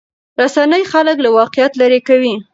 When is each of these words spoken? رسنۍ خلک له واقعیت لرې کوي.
رسنۍ 0.41 0.83
خلک 0.91 1.17
له 1.21 1.29
واقعیت 1.37 1.73
لرې 1.81 1.99
کوي. 2.07 2.33